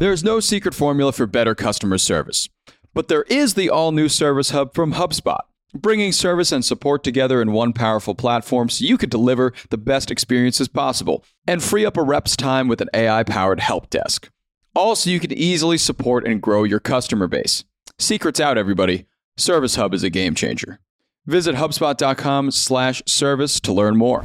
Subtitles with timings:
[0.00, 2.48] There is no secret formula for better customer service,
[2.94, 5.40] but there is the all new Service Hub from HubSpot,
[5.74, 10.10] bringing service and support together in one powerful platform so you can deliver the best
[10.10, 14.30] experiences possible and free up a rep's time with an AI powered help desk.
[14.74, 17.64] Also, you can easily support and grow your customer base.
[17.98, 19.04] Secrets out, everybody.
[19.36, 20.80] Service Hub is a game changer.
[21.26, 24.24] Visit HubSpot.com slash service to learn more.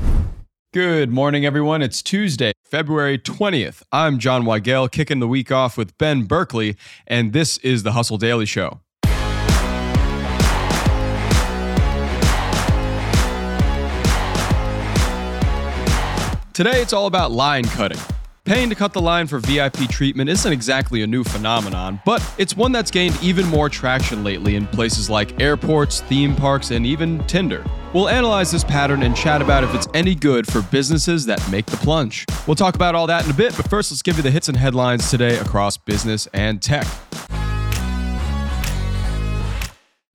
[0.75, 1.81] Good morning, everyone.
[1.81, 3.81] It's Tuesday, February 20th.
[3.93, 6.75] I'm Jon Weigell, kicking the week off with Ben Berkley,
[7.07, 8.81] and this is the Hustle Daily Show.
[16.51, 18.01] Today, it's all about line cutting.
[18.43, 22.57] Paying to cut the line for VIP treatment isn't exactly a new phenomenon, but it's
[22.57, 27.23] one that's gained even more traction lately in places like airports, theme parks, and even
[27.27, 27.63] Tinder.
[27.95, 31.65] We'll analyze this pattern and chat about if it's any good for businesses that make
[31.65, 32.25] the plunge.
[32.45, 34.49] We'll talk about all that in a bit, but first, let's give you the hits
[34.49, 36.85] and headlines today across business and tech.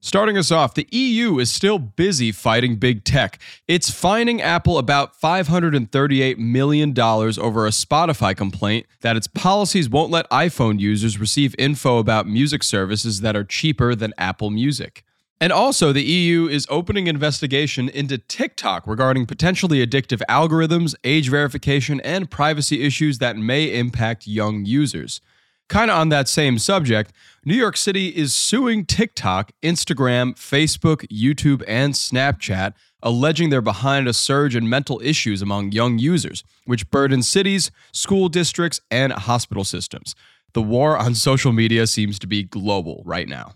[0.03, 3.39] Starting us off, the EU is still busy fighting big tech.
[3.67, 10.29] It's fining Apple about $538 million over a Spotify complaint that its policies won't let
[10.29, 15.03] iPhone users receive info about music services that are cheaper than Apple Music.
[15.43, 21.99] And also, the EU is opening investigation into TikTok regarding potentially addictive algorithms, age verification,
[22.03, 25.23] and privacy issues that may impact young users.
[25.71, 27.13] Kind of on that same subject,
[27.45, 34.13] New York City is suing TikTok, Instagram, Facebook, YouTube, and Snapchat, alleging they're behind a
[34.13, 40.15] surge in mental issues among young users, which burden cities, school districts, and hospital systems.
[40.53, 43.55] The war on social media seems to be global right now.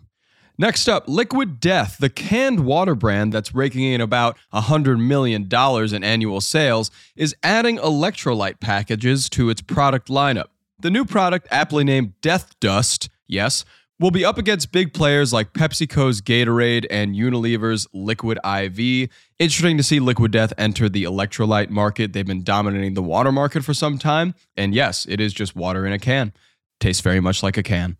[0.56, 6.04] Next up, Liquid Death, the canned water brand that's raking in about $100 million in
[6.04, 10.46] annual sales, is adding electrolyte packages to its product lineup.
[10.78, 13.64] The new product, aptly named Death Dust, yes,
[13.98, 19.08] will be up against big players like PepsiCo's Gatorade and Unilever's Liquid IV.
[19.40, 22.12] Interesting to see Liquid Death enter the electrolyte market.
[22.12, 24.34] They've been dominating the water market for some time.
[24.56, 26.32] And yes, it is just water in a can.
[26.78, 27.96] Tastes very much like a can.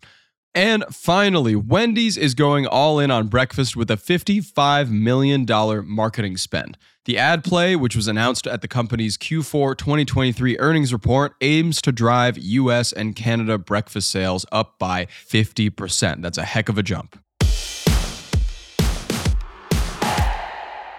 [0.55, 5.45] And finally, Wendy's is going all in on breakfast with a $55 million
[5.85, 6.77] marketing spend.
[7.03, 11.91] The ad play, which was announced at the company's Q4 2023 earnings report, aims to
[11.91, 16.21] drive US and Canada breakfast sales up by 50%.
[16.21, 17.19] That's a heck of a jump.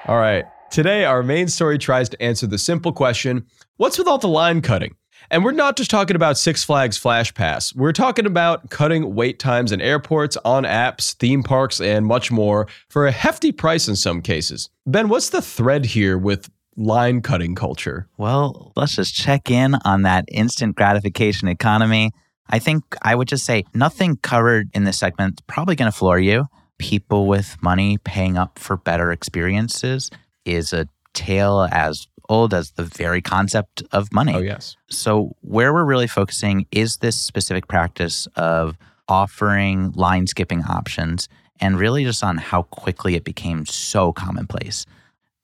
[0.06, 0.44] All right.
[0.70, 3.46] Today, our main story tries to answer the simple question
[3.78, 4.96] what's with all the line cutting?
[5.30, 7.74] And we're not just talking about Six Flags Flash Pass.
[7.74, 12.66] We're talking about cutting wait times in airports, on apps, theme parks, and much more
[12.88, 14.70] for a hefty price in some cases.
[14.86, 18.06] Ben, what's the thread here with line cutting culture?
[18.18, 22.12] Well, let's just check in on that instant gratification economy.
[22.48, 26.18] I think I would just say nothing covered in this segment probably going to floor
[26.18, 26.46] you.
[26.78, 30.10] People with money paying up for better experiences
[30.44, 34.34] is a tale as old as the very concept of money.
[34.34, 34.76] Oh, yes.
[34.88, 38.76] So, where we're really focusing is this specific practice of
[39.08, 41.28] offering line skipping options
[41.60, 44.84] and really just on how quickly it became so commonplace.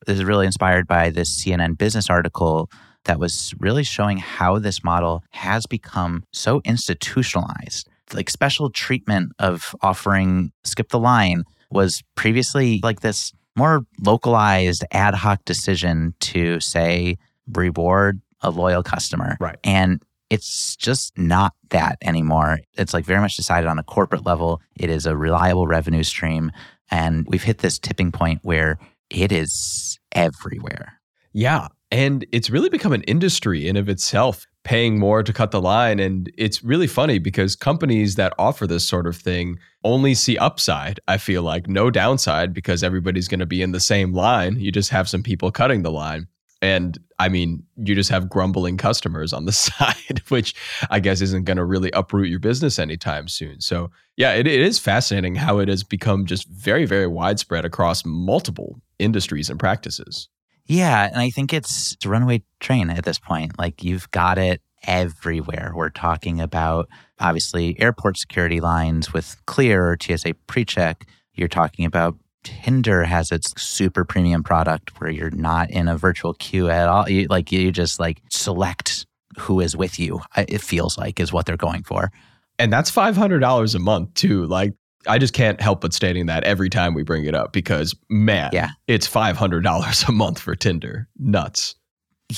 [0.06, 2.68] This is really inspired by this CNN business article
[3.04, 7.88] that was really showing how this model has become so institutionalized.
[8.12, 15.14] Like special treatment of offering skip the line was previously like this more localized ad
[15.14, 17.16] hoc decision to say
[17.52, 19.36] reward a loyal customer.
[19.40, 19.58] Right.
[19.64, 22.60] And it's just not that anymore.
[22.74, 24.62] It's like very much decided on a corporate level.
[24.76, 26.50] It is a reliable revenue stream.
[26.90, 28.78] And we've hit this tipping point where
[29.10, 30.94] it is everywhere.
[31.32, 31.68] Yeah.
[31.90, 35.98] And it's really become an industry in of itself paying more to cut the line.
[35.98, 41.00] And it's really funny because companies that offer this sort of thing only see upside,
[41.08, 44.58] I feel like, no downside because everybody's going to be in the same line.
[44.58, 46.28] You just have some people cutting the line.
[46.60, 50.54] And I mean, you just have grumbling customers on the side, which
[50.90, 53.60] I guess isn't going to really uproot your business anytime soon.
[53.60, 58.04] So, yeah, it, it is fascinating how it has become just very, very widespread across
[58.04, 60.28] multiple industries and practices.
[60.66, 63.58] Yeah, and I think it's a runaway train at this point.
[63.58, 65.72] Like you've got it everywhere.
[65.74, 66.88] We're talking about
[67.18, 71.02] obviously airport security lines with Clear or TSA PreCheck.
[71.34, 76.34] You're talking about Tinder has its super premium product where you're not in a virtual
[76.34, 77.08] queue at all.
[77.08, 79.06] You, like you just like select
[79.38, 80.20] who is with you.
[80.36, 82.10] It feels like is what they're going for.
[82.58, 84.46] And that's $500 a month too.
[84.46, 84.74] Like
[85.06, 88.50] I just can't help but stating that every time we bring it up because man,
[88.52, 88.70] yeah.
[88.86, 91.08] it's $500 a month for Tinder.
[91.18, 91.74] Nuts.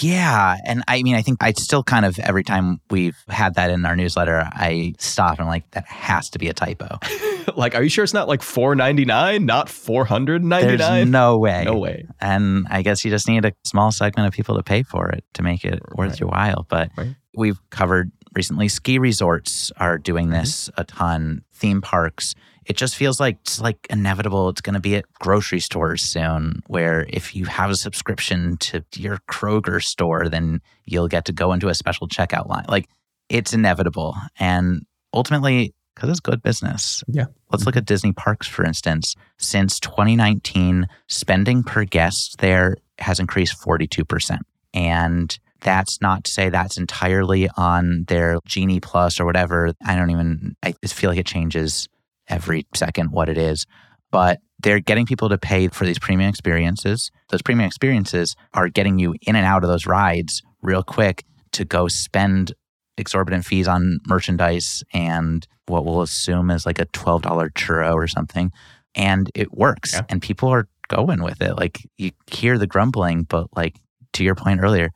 [0.00, 0.56] Yeah.
[0.66, 3.84] And I mean, I think I still kind of, every time we've had that in
[3.87, 6.99] our newsletter, I stop and I'm like, that has to be a typo.
[7.56, 10.94] like, are you sure it's not like four ninety nine, not four hundred ninety nine?
[10.94, 11.62] There's no way.
[11.64, 12.06] No way.
[12.20, 15.22] And I guess you just need a small segment of people to pay for it
[15.34, 16.66] to make it worth your while.
[16.69, 17.14] But Right.
[17.37, 20.40] we've covered recently ski resorts are doing Mm-hmm.
[20.40, 22.34] this a ton, theme parks.
[22.66, 24.49] It just feels like it's like inevitable.
[24.49, 28.84] It's going to be at grocery stores soon, where if you have a subscription to
[28.96, 32.64] your Kroger store, then you'll get to go into a special checkout line.
[32.69, 32.88] Like
[33.28, 34.16] it's inevitable.
[34.38, 34.82] And
[35.12, 37.05] ultimately, because it's good business.
[37.06, 37.26] Yeah.
[37.52, 39.14] Let's look at Disney parks, for instance.
[39.38, 44.38] Since 2019, spending per guest there has increased 42%.
[44.72, 49.72] And that's not to say that's entirely on their Genie Plus or whatever.
[49.84, 51.88] I don't even, I just feel like it changes
[52.29, 53.67] every second what it is.
[54.11, 57.11] But they're getting people to pay for these premium experiences.
[57.31, 61.65] Those premium experiences are getting you in and out of those rides real quick to
[61.65, 62.55] go spend
[62.97, 67.23] exorbitant fees on merchandise and what we'll assume is like a $12
[67.53, 68.53] churro or something.
[68.94, 69.94] And it works.
[69.94, 70.03] Yeah.
[70.09, 71.56] And people are going with it.
[71.56, 73.81] Like you hear the grumbling, but like
[74.12, 74.91] to your point earlier,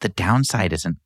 [0.00, 0.96] the downside isn't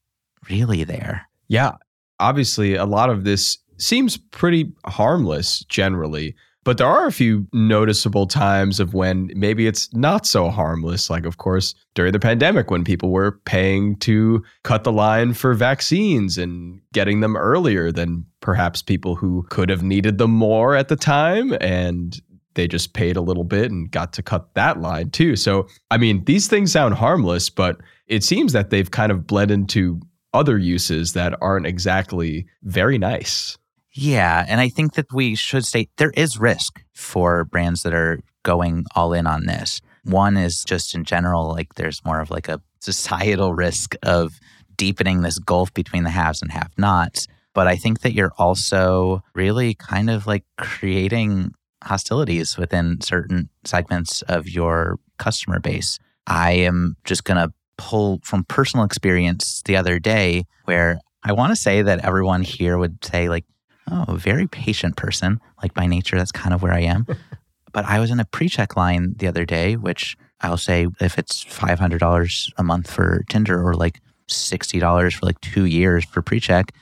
[0.49, 1.29] really there.
[1.49, 1.73] Yeah.
[2.19, 6.35] Obviously, a lot of this seems pretty harmless generally,
[6.67, 11.09] but there are a few noticeable times of when maybe it's not so harmless.
[11.09, 15.55] Like, of course, during the pandemic, when people were paying to cut the line for
[15.55, 20.89] vaccines and getting them earlier than perhaps people who could have needed them more at
[20.89, 21.57] the time.
[21.61, 22.21] And
[22.55, 25.37] they just paid a little bit and got to cut that line too.
[25.37, 27.77] So, I mean, these things sound harmless, but
[28.09, 30.01] it seems that they've kind of bled into
[30.35, 33.57] other uses that aren't exactly very nice.
[33.99, 34.45] Yeah.
[34.47, 38.85] And I think that we should say there is risk for brands that are going
[38.95, 39.81] all in on this.
[40.05, 44.39] One is just in general, like there's more of like a societal risk of
[44.77, 47.27] deepening this gulf between the haves and have nots.
[47.55, 51.53] But I think that you're also really kind of like creating
[51.83, 55.99] hostilities within certain segments of your customer base.
[56.27, 61.53] I am just going to pull from personal experience the other day where I want
[61.53, 63.45] to say that everyone here would say, like,
[63.91, 65.41] oh, a very patient person.
[65.63, 67.07] Like by nature, that's kind of where I am.
[67.73, 71.19] but I was in a pre check line the other day, which I'll say if
[71.19, 76.41] it's $500 a month for Tinder or like $60 for like two years for pre
[76.41, 76.73] check,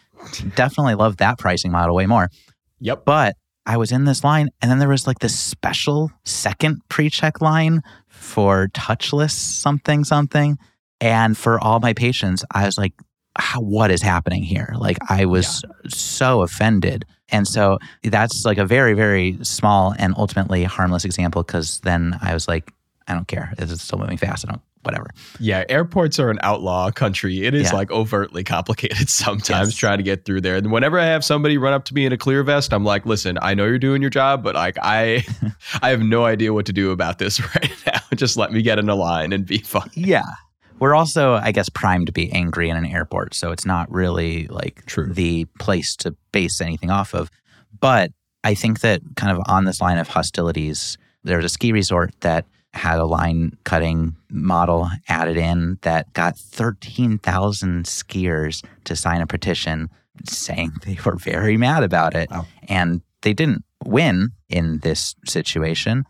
[0.54, 2.30] definitely love that pricing model way more.
[2.80, 3.04] Yep.
[3.04, 3.36] But
[3.66, 7.40] I was in this line, and then there was like this special second pre check
[7.40, 10.58] line for touchless something, something.
[11.00, 12.92] And for all my patience, I was like,
[13.36, 14.74] how, what is happening here?
[14.78, 17.04] Like, I was so offended.
[17.30, 22.34] And so that's like a very, very small and ultimately harmless example because then I
[22.34, 22.72] was like,
[23.08, 23.52] I don't care.
[23.58, 24.46] It's still moving fast.
[24.46, 25.10] I don't, whatever.
[25.40, 27.44] Yeah, airports are an outlaw country.
[27.44, 27.74] It is Yeah.
[27.74, 29.76] like overtly complicated sometimes Yes.
[29.76, 30.56] trying to get through there.
[30.56, 33.04] And whenever I have somebody run up to me in a clear vest, I'm like,
[33.04, 35.24] "Listen, I know you're doing your job, but like I
[35.82, 38.00] I have no idea what to do about this right now.
[38.14, 40.22] Just let me get in a line and be fine." Yeah.
[40.78, 43.34] We're also, I guess, primed to be angry in an airport.
[43.34, 45.12] So it's not really like True.
[45.12, 47.30] the place to base anything off of.
[47.80, 48.12] But
[48.42, 52.44] I think that kind of on this line of hostilities, there's a ski resort that
[52.74, 59.88] had a line cutting model added in that got 13,000 skiers to sign a petition
[60.24, 62.30] saying they were very mad about it.
[62.30, 62.46] Wow.
[62.68, 66.04] And they didn't win in this situation.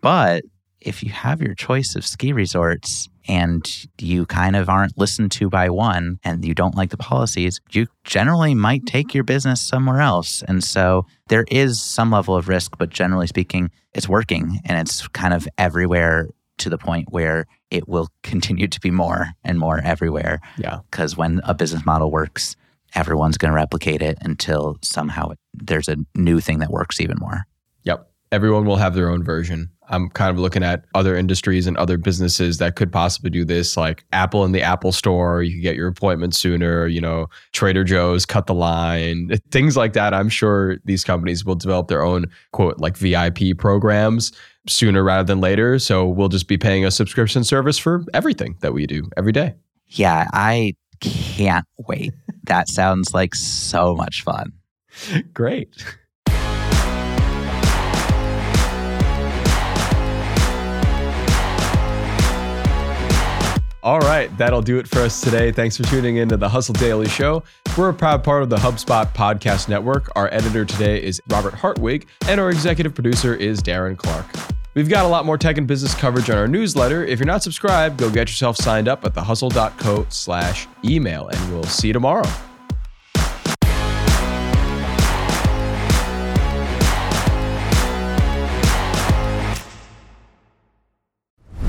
[0.00, 0.44] But
[0.80, 5.48] if you have your choice of ski resorts and you kind of aren't listened to
[5.48, 8.96] by one and you don't like the policies, you generally might mm-hmm.
[8.96, 10.42] take your business somewhere else.
[10.46, 15.08] And so there is some level of risk, but generally speaking, it's working and it's
[15.08, 16.28] kind of everywhere
[16.58, 20.40] to the point where it will continue to be more and more everywhere.
[20.56, 20.80] Yeah.
[20.90, 22.56] Because when a business model works,
[22.94, 27.46] everyone's going to replicate it until somehow there's a new thing that works even more.
[27.82, 28.10] Yep.
[28.32, 29.70] Everyone will have their own version.
[29.88, 33.76] I'm kind of looking at other industries and other businesses that could possibly do this,
[33.76, 35.42] like Apple in the Apple Store.
[35.42, 36.86] You could get your appointment sooner.
[36.86, 40.14] You know, Trader Joe's cut the line, things like that.
[40.14, 44.32] I'm sure these companies will develop their own quote like VIP programs
[44.68, 45.78] sooner rather than later.
[45.78, 49.54] So we'll just be paying a subscription service for everything that we do every day.
[49.88, 52.12] Yeah, I can't wait.
[52.44, 54.52] that sounds like so much fun.
[55.34, 55.68] Great.
[63.86, 65.52] All right, that'll do it for us today.
[65.52, 67.44] Thanks for tuning in to the Hustle Daily Show.
[67.78, 70.10] We're a proud part of the HubSpot Podcast Network.
[70.16, 74.26] Our editor today is Robert Hartwig, and our executive producer is Darren Clark.
[74.74, 77.04] We've got a lot more tech and business coverage on our newsletter.
[77.04, 81.62] If you're not subscribed, go get yourself signed up at thehustle.co slash email, and we'll
[81.62, 82.28] see you tomorrow.